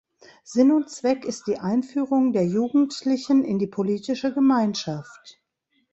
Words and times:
Sinn 0.43 0.71
und 0.71 0.89
Zweck 0.89 1.25
ist 1.25 1.45
die 1.45 1.59
Einführung 1.59 2.33
der 2.33 2.43
Jugendlichen 2.47 3.43
in 3.45 3.59
die 3.59 3.67
politische 3.67 4.33
Gemeinschaft. 4.33 5.39